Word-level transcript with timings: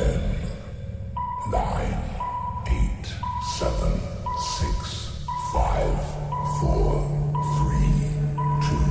Ten, 0.00 0.20
nine, 1.50 1.98
eight, 2.64 3.06
seven, 3.58 4.00
six, 4.38 5.10
five, 5.52 5.98
four, 6.58 7.04
three, 7.56 8.08
two, 8.60 8.84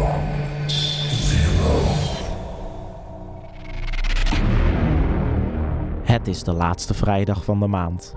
one, 0.00 0.68
zero. 1.08 1.80
Het 6.02 6.26
is 6.28 6.42
de 6.42 6.52
laatste 6.52 6.94
vrijdag 6.94 7.44
van 7.44 7.60
de 7.60 7.66
maand. 7.66 8.14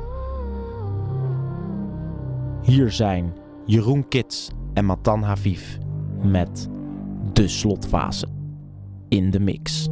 Hier 2.61 2.91
zijn 2.91 3.33
Jeroen 3.65 4.07
Kits 4.07 4.51
en 4.73 4.85
Matan 4.85 5.23
Haviv 5.23 5.77
met 6.21 6.69
de 7.33 7.47
slotfase 7.47 8.27
in 9.07 9.29
de 9.29 9.39
mix. 9.39 9.89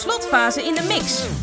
Slotfase 0.00 0.64
in 0.64 0.74
de 0.74 0.82
mix. 0.82 1.39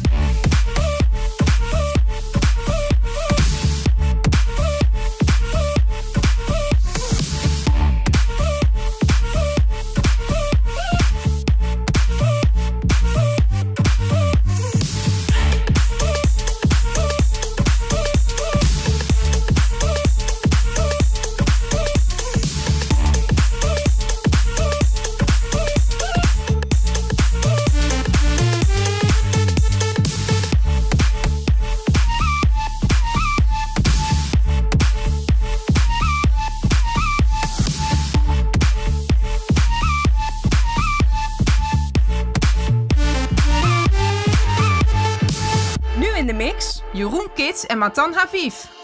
En 47.66 47.78
Matan 47.78 48.14
Haviv. 48.14 48.77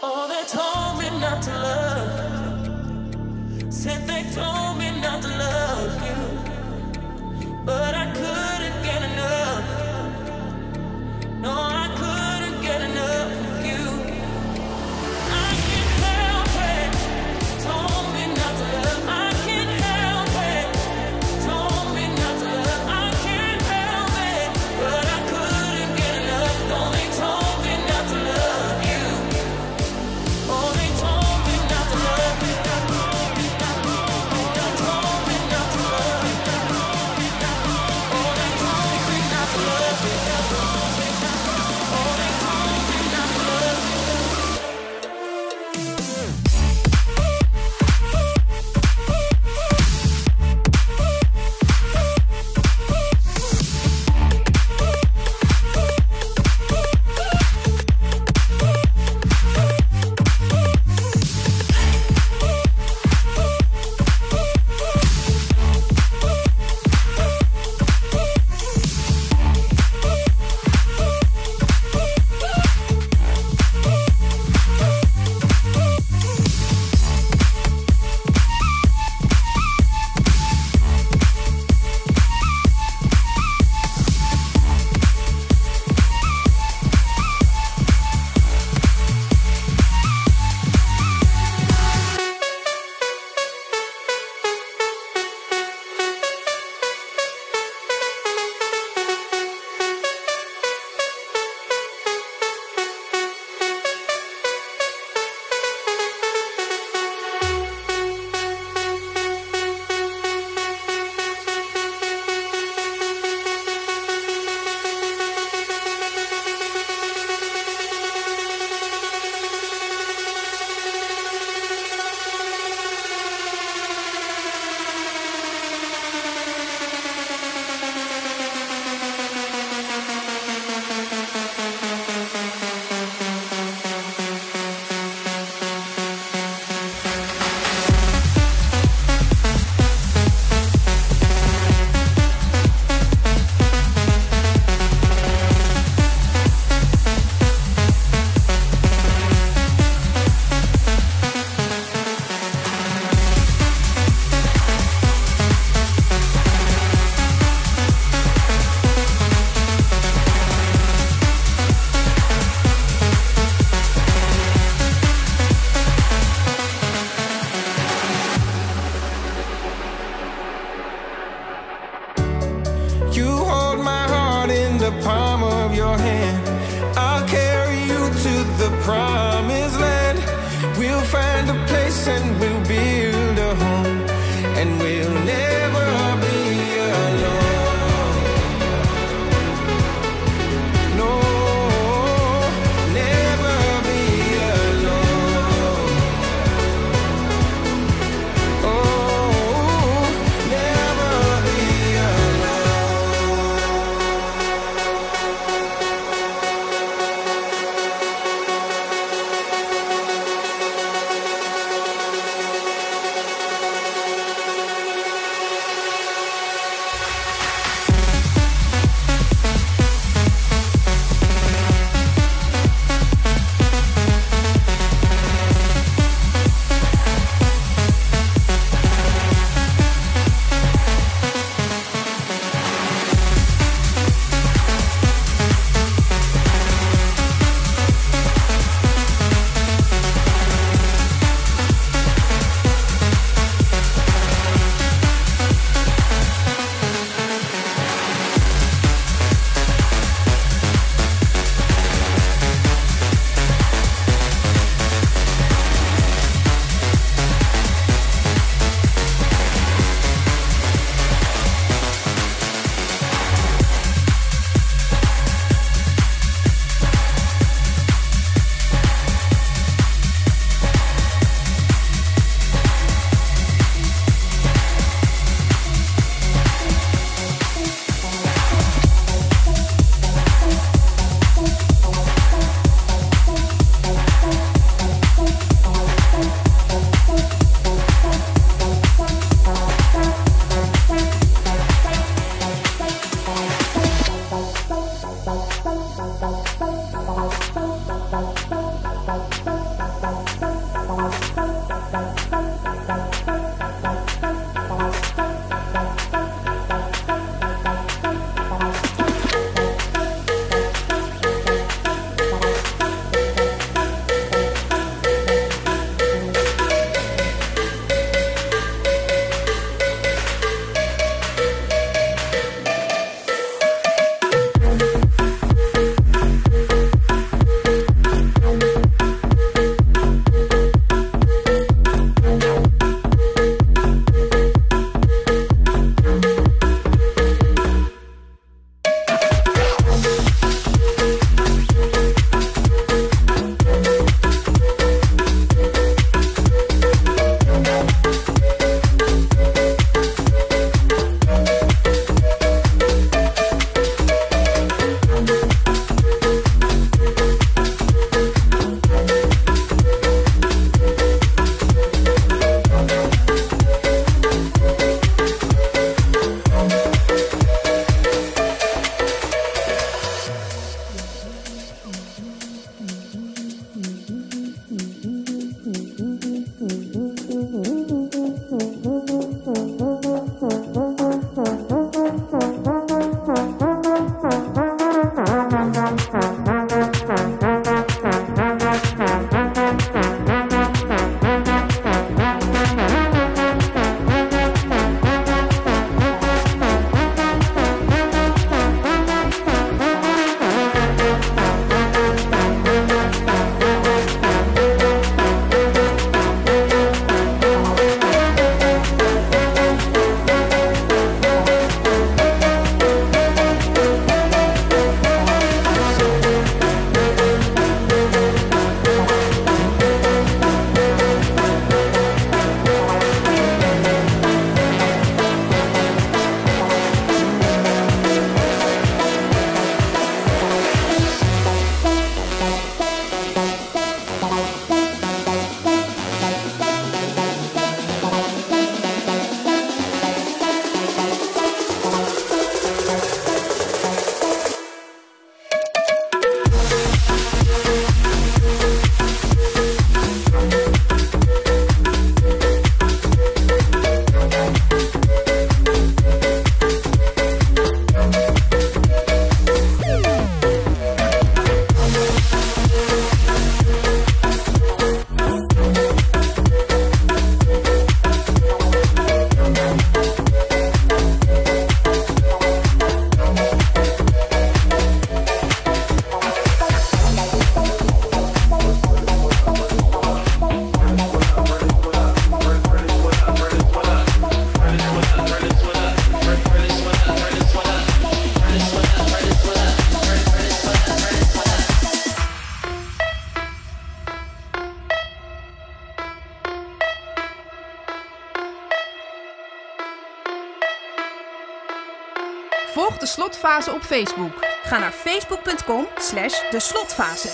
slotfase 503.54 503.74
op 503.74 503.82
Facebook. 503.82 504.44
Ga 504.62 504.78
naar 504.78 504.92
facebook.com 504.92 505.86
slash 505.98 506.50
de 506.50 506.60
slotfase. 506.60 507.28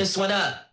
this 0.00 0.16
one 0.16 0.32
up. 0.32 0.69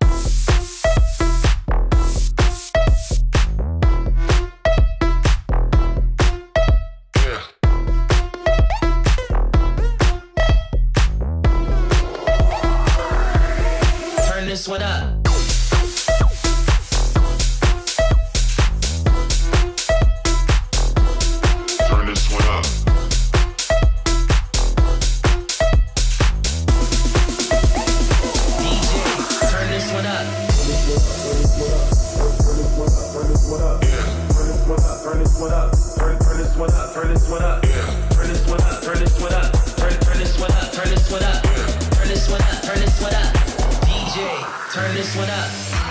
Turn 44.77 44.93
this 44.93 45.15
one 45.15 45.27
up. 45.27 45.87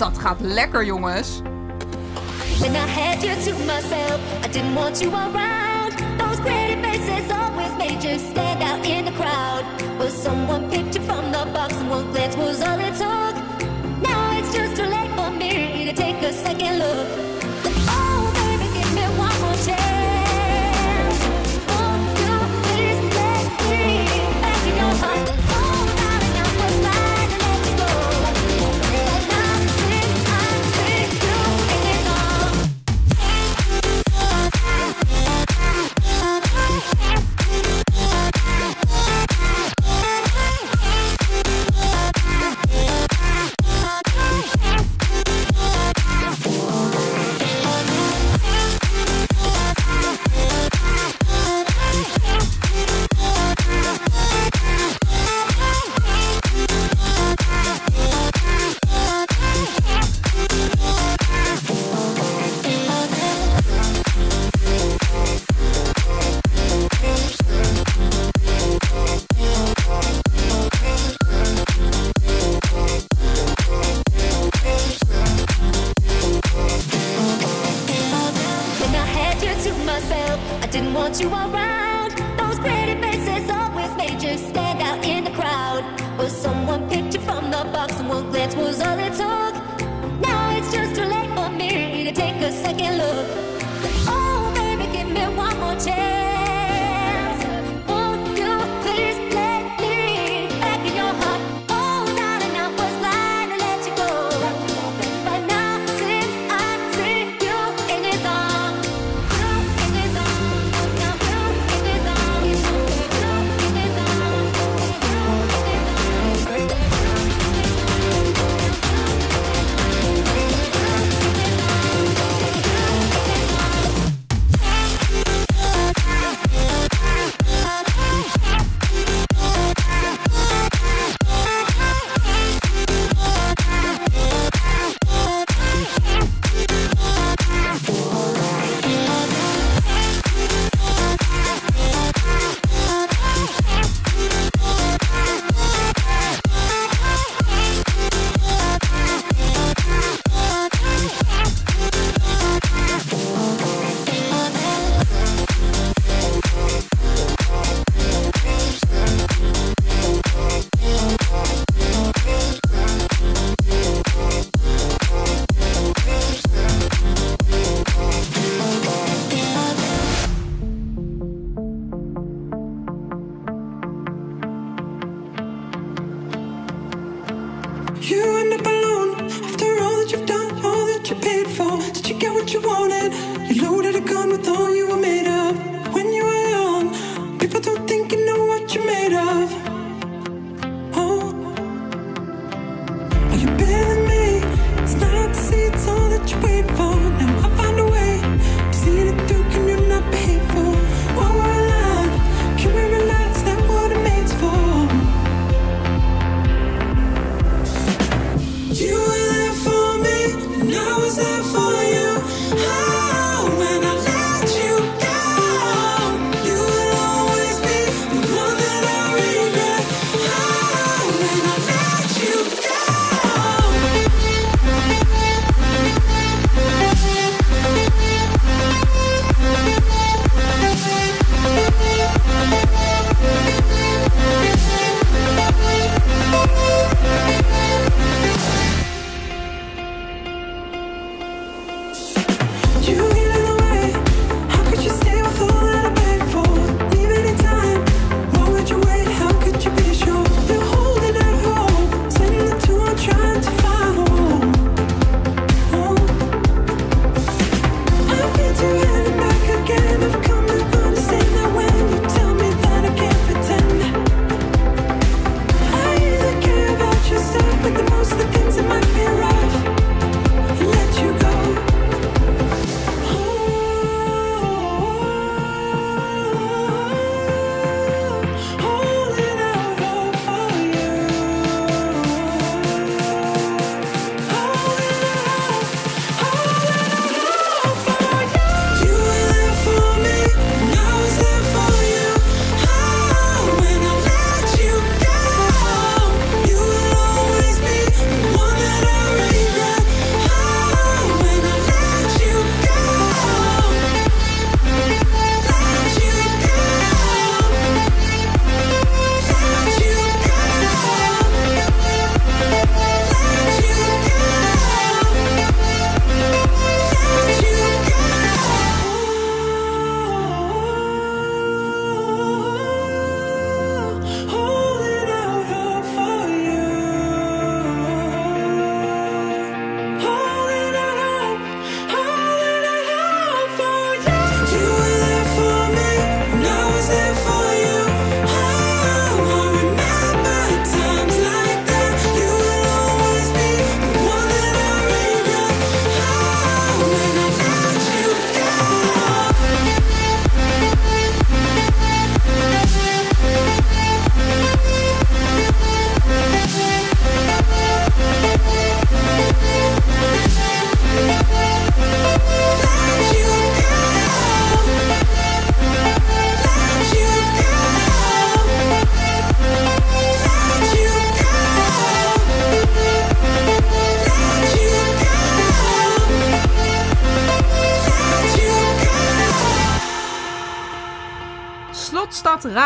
Dat 0.00 0.18
gaat 0.18 0.40
lekker, 0.40 0.84
jongens. 0.84 1.40
When 2.58 2.74
I 2.74 2.88
had 2.88 3.22
you 3.22 3.34
to 3.44 3.64
myself, 3.64 4.20
I 4.44 4.48
didn't 4.48 4.74
want 4.74 5.00
you 5.00 5.10
around. 5.12 5.92
Those 6.18 6.40
pretty 6.40 6.80
faces 6.82 7.30
always 7.30 7.76
made 7.76 8.02
you 8.02 8.18
stand 8.18 8.62
out 8.62 8.86
in 8.86 9.04
the 9.04 9.12
crowd. 9.12 9.64
But 9.98 10.12
someone 10.12 10.68
picked 10.70 10.94
you 10.94 11.04
from 11.04 11.30
the 11.32 11.46
box, 11.52 11.74
and 11.74 11.90
one 11.90 12.10
glance 12.12 12.36
was 12.36 12.62
all 12.62 12.78
it 12.78 12.94
took. 12.96 13.34
Now 14.00 14.38
it's 14.38 14.54
just 14.54 14.76
too 14.76 14.88
late 14.88 15.10
for 15.16 15.30
me 15.30 15.84
to 15.84 15.92
take 15.92 16.22
a 16.22 16.32
second 16.32 16.78
look. 16.78 17.39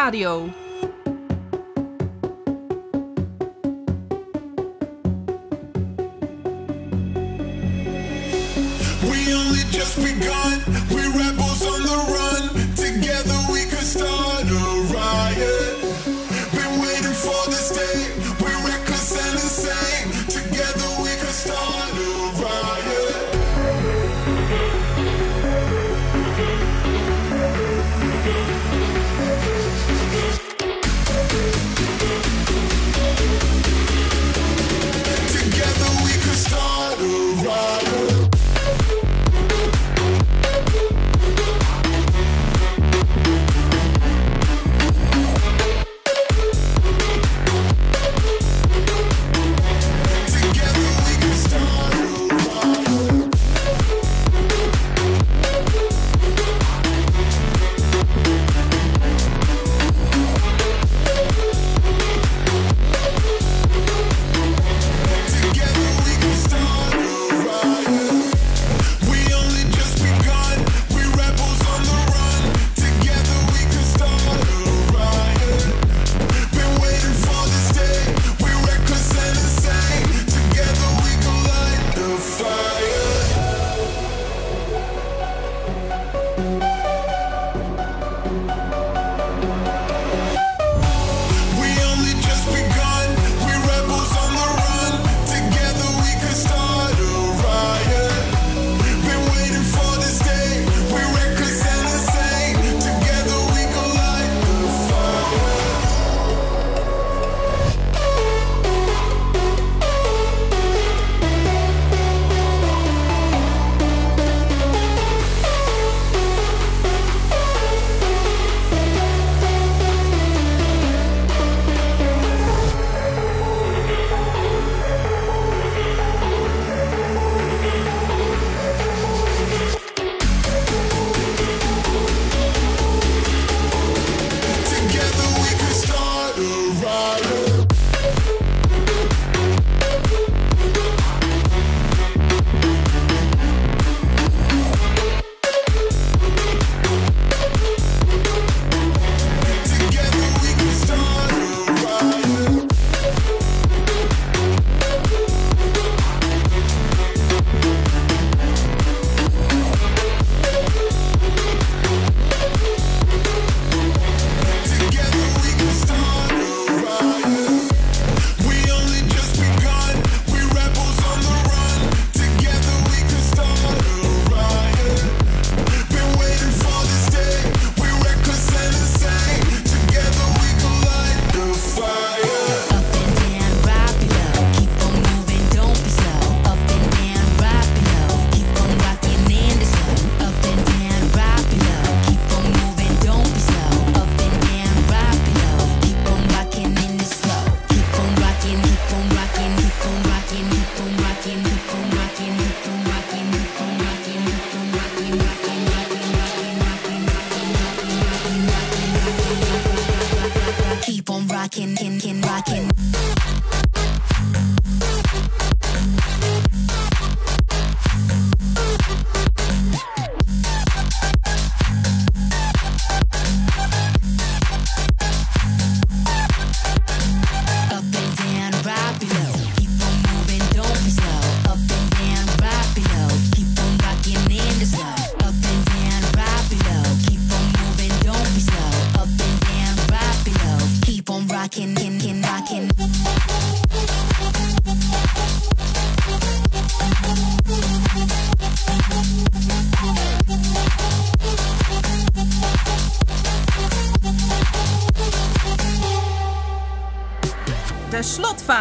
Radio. 0.04 0.53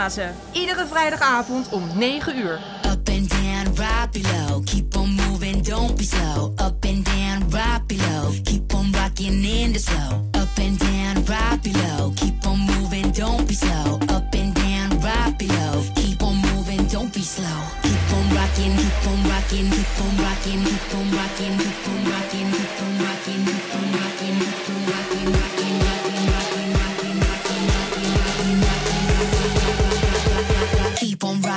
Iedere 0.03 0.87
vrijdagavond 0.87 1.67
om 1.69 1.83
9 1.95 2.21
uur. 2.35 2.59
Up 2.91 3.09
and 3.09 3.29
down, 3.29 3.75
right 3.75 4.11
below. 4.11 4.61
Keep 4.63 4.95
on 4.95 5.09
moving, 5.09 5.63
don't 5.63 5.95
be 5.97 6.03
slow. 6.03 6.53
Up 6.57 6.85
and 6.85 7.05
down, 7.05 7.49
right 7.49 7.87
below. 7.87 8.31
Keep 8.43 8.73
on 8.73 8.91
rocking 8.91 9.43
in 9.43 9.71
the 9.71 9.79
slow. 9.79 10.29
Up 10.31 10.57
and 10.57 10.79
down, 10.79 11.23
right 11.25 11.61
below. 11.61 12.11
Keep 12.15 12.45
on 12.45 12.59
moving, 12.59 13.11
don't 13.11 13.47
be 13.47 13.53
slow. 13.53 13.99
Up 14.09 14.35
and 14.35 14.53
down, 14.53 14.89
right 14.99 15.37
below. 15.37 15.83
Keep 15.95 16.21
on 16.21 16.35
moving, 16.35 16.85
don't 16.87 17.13
be 17.13 17.21
slow. 17.21 17.61
Keep 17.83 18.13
on 18.13 18.35
rocking, 18.35 18.75
keep 18.75 19.07
on 19.07 19.23
rocking, 19.29 19.69
keep 19.71 20.01
on 20.03 20.17
rocking, 20.17 20.63
keep 20.67 20.95
on 20.95 21.05
rocking, 21.15 21.57
keep 21.63 21.87
on 21.87 21.97
rocking, 22.11 22.49
keep 22.51 22.79
on 22.79 22.91
rocking, 22.91 22.91
keep 22.91 22.91
on 22.91 22.93
rocking, 23.07 23.41
keep 23.47 23.75
on 23.75 23.87
rocking, 23.95 24.35
keep 24.43 24.69
on 24.69 24.81
rocking, 24.91 25.31
rocking. 25.31 26.02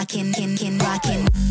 rockin', 0.07 0.33
rockin', 0.33 0.79
rockin'. 0.79 1.46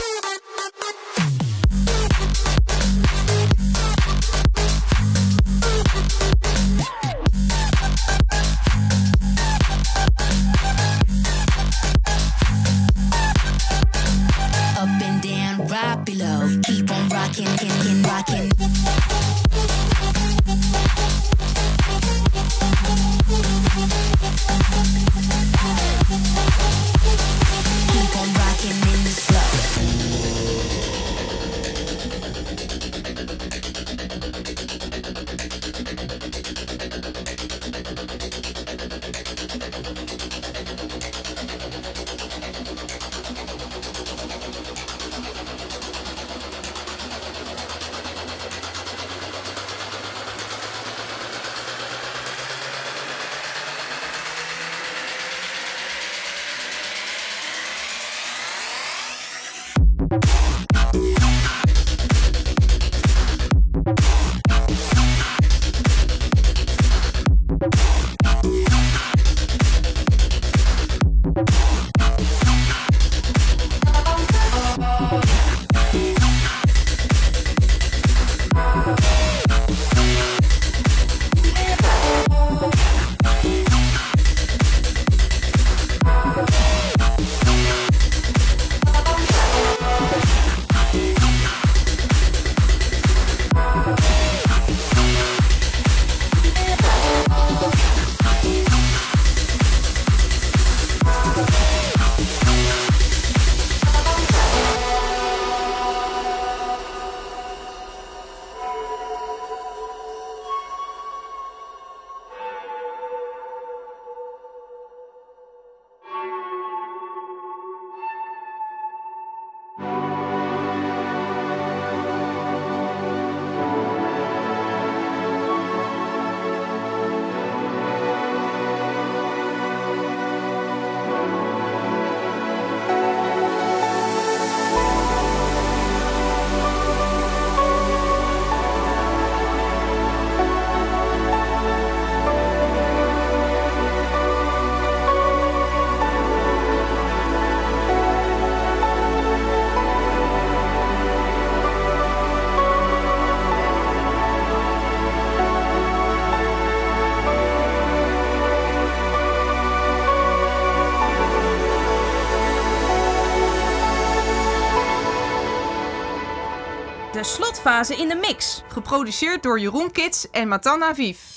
Slotfase 167.25 167.95
in 167.95 168.07
de 168.07 168.15
mix. 168.15 168.63
Geproduceerd 168.67 169.43
door 169.43 169.59
Jeroen 169.59 169.91
Kits 169.91 170.29
en 170.31 170.47
Matan 170.47 170.83
Aviv. 170.83 171.34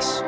Slotfase 0.00 0.23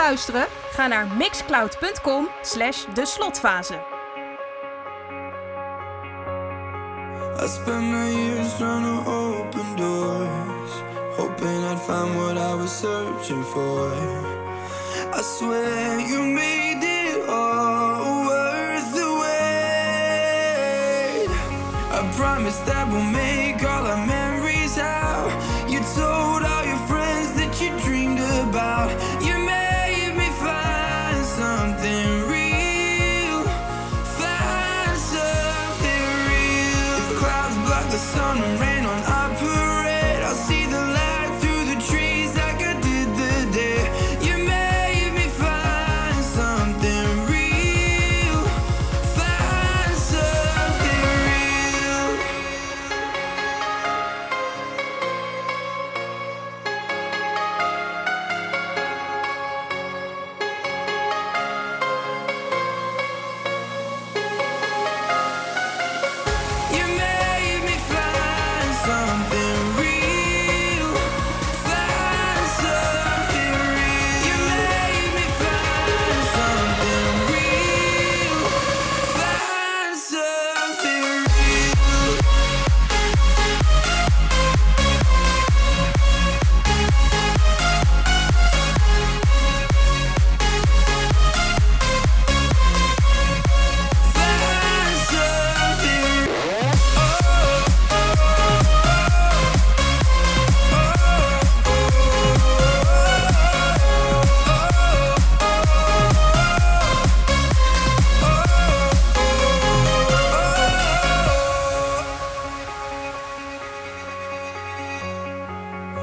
luisteren? 0.00 0.46
Ga 0.70 0.86
naar 0.86 1.06
mixcloud.com 1.16 2.28
slash 2.42 2.84
de 2.94 3.06
slotfase. 3.06 3.78
I 7.42 7.46
spent 7.46 7.84
my 7.92 8.08
years 8.10 8.56
trying 8.58 8.84
to 8.84 9.10
open 9.10 9.76
doors 9.76 10.72
Hoping 11.16 11.64
I'd 11.70 11.80
find 11.86 12.16
what 12.16 12.36
I 12.36 12.54
was 12.54 12.72
searching 12.80 13.44
for 13.44 13.92
I 15.18 15.22
swear 15.22 16.00
you 16.10 16.22
made 16.22 16.82
it 16.82 17.28
all 17.28 18.26
worth 18.26 18.94
the 18.94 19.08
wait 19.22 19.70
I 21.98 22.00
promise 22.16 22.58
that 22.66 22.88
we'll 22.88 23.10
make 23.20 23.39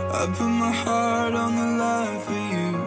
I 0.10 0.26
put 0.26 0.48
my 0.48 0.72
heart 0.72 1.34
on 1.34 1.56
the 1.58 1.66
line 1.84 2.20
for 2.22 2.32
you. 2.32 2.78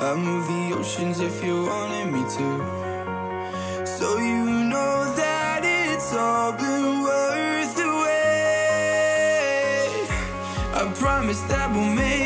I 0.00 0.14
move 0.16 0.48
the 0.48 0.74
oceans 0.76 1.20
if 1.20 1.44
you 1.44 1.64
wanted 1.64 2.12
me 2.12 2.22
to. 2.36 3.86
So 3.86 4.18
you 4.18 4.44
know 4.64 5.14
that 5.14 5.62
it's 5.64 6.12
all 6.12 6.52
been 6.52 7.02
worth 7.02 7.76
the 7.76 7.86
wait. 8.02 8.38
I 10.74 10.92
promise 10.96 11.40
that 11.42 11.70
we'll 11.72 11.94
make. 11.94 12.17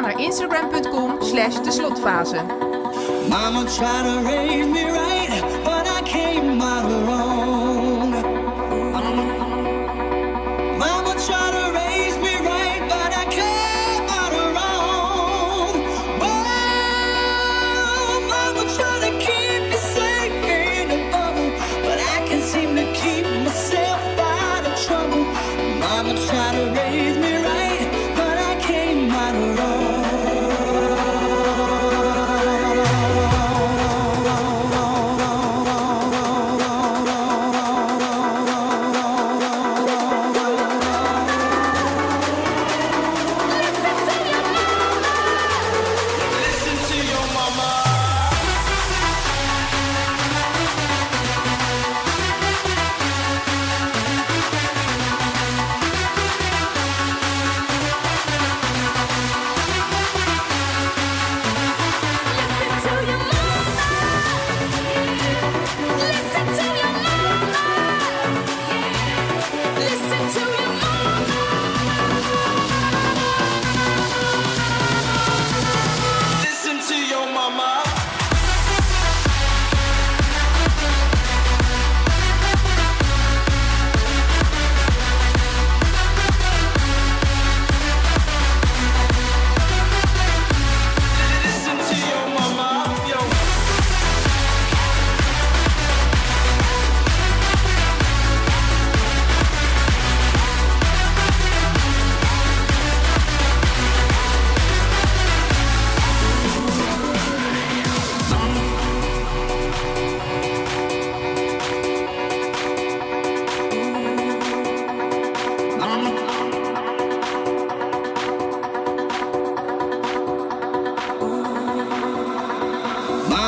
naar 0.00 0.20
instagram.com 0.20 1.22
slash 1.22 1.60
de 1.60 1.70
slotfase. 1.70 2.44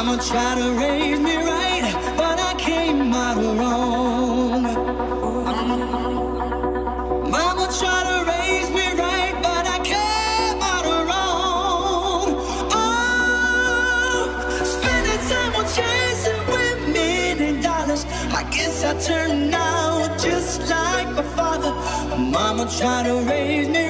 Mama 0.05 0.21
tried 0.21 0.59
to 0.59 0.73
raise 0.73 1.21
me 1.21 1.37
right, 1.37 2.15
but 2.17 2.37
I 2.41 2.55
came 2.59 3.13
out 3.15 3.37
wrong. 3.37 4.63
Mama 7.31 7.69
tried 7.79 8.07
to 8.11 8.25
raise 8.29 8.69
me 8.71 8.87
right, 9.01 9.33
but 9.41 9.65
I 9.65 9.79
came 9.85 10.61
out 10.61 10.85
wrong. 11.09 12.35
Oh, 12.73 14.27
spending 14.65 15.23
time 15.31 15.55
on 15.55 15.67
chasing 15.77 16.43
women 16.49 17.41
and 17.41 17.63
dollars. 17.63 18.05
I 18.35 18.43
guess 18.51 18.83
I 18.83 18.99
turned 18.99 19.55
out 19.55 20.19
just 20.19 20.69
like 20.69 21.11
my 21.15 21.23
father. 21.37 21.73
Mama 22.19 22.69
tried 22.77 23.05
to 23.05 23.21
raise 23.31 23.69
me. 23.69 23.82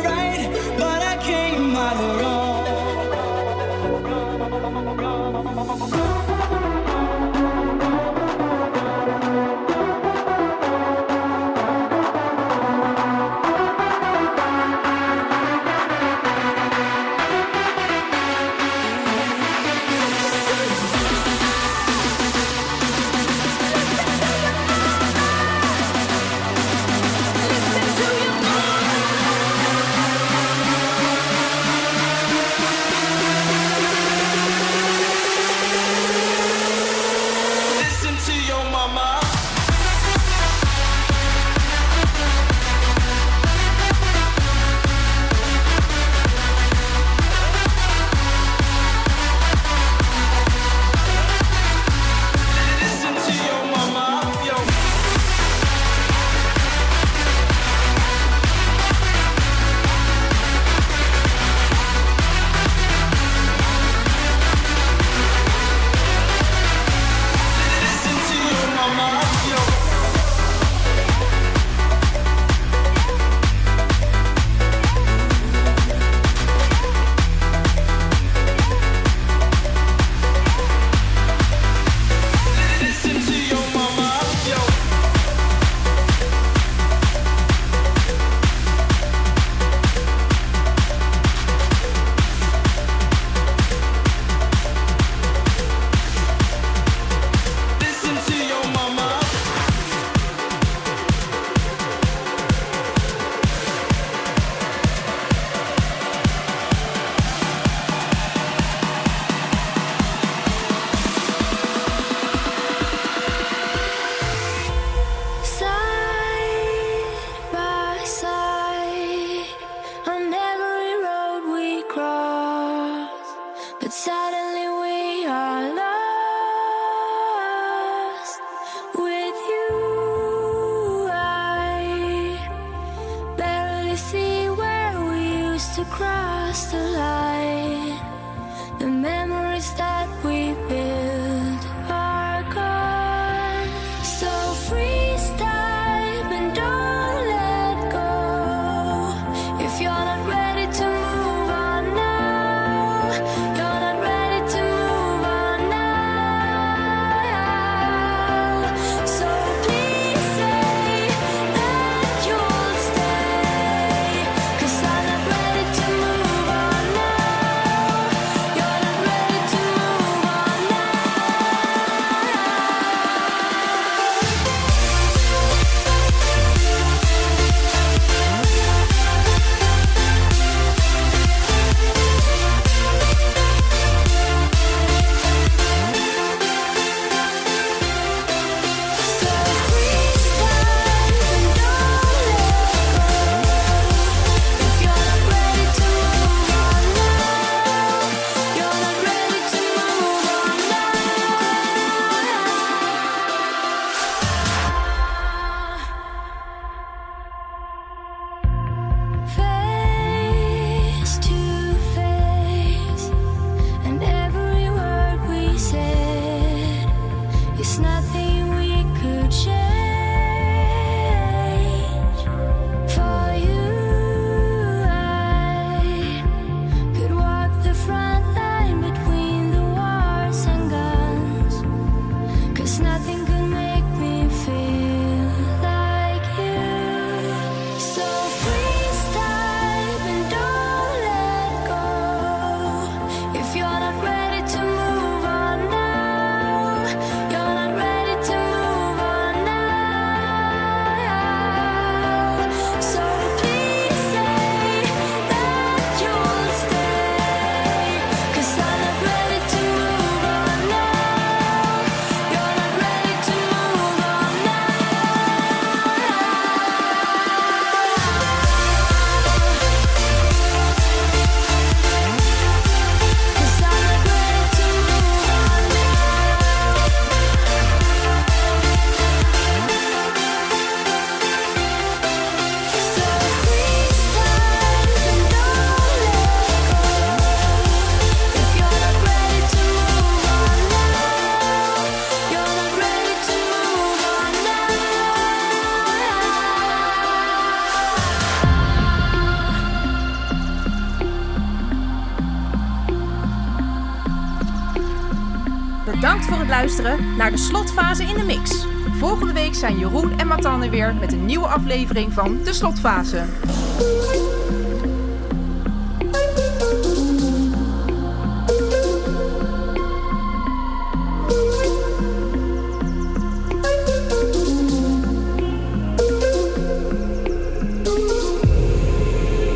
voor 306.25 306.39
het 306.39 306.49
luisteren 306.49 307.17
naar 307.17 307.31
de 307.31 307.37
slotfase 307.37 308.05
in 308.05 308.17
de 308.17 308.25
mix. 308.25 308.67
Volgende 308.99 309.33
week 309.33 309.55
zijn 309.55 309.79
Jeroen 309.79 310.19
en 310.19 310.27
Matan 310.27 310.63
er 310.63 310.71
weer 310.71 310.95
met 310.95 311.13
een 311.13 311.27
nieuwe 311.27 311.47
aflevering 311.47 312.13
van 312.13 312.39
De 312.45 312.53
Slotfase. 312.53 313.25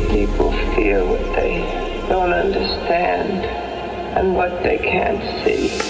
People 0.07 0.51
feel 0.75 1.07
what 1.07 1.33
they 1.33 1.63
don't 2.09 2.33
understand 2.33 3.45
and 4.15 4.35
what 4.35 4.63
they 4.63 4.77
can't 4.77 5.23
see. 5.43 5.86